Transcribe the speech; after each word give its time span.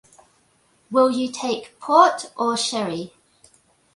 Will 0.89 1.11
you 1.11 1.31
take 1.31 1.79
port 1.79 2.31
or 2.35 2.57
sherry? 2.57 3.13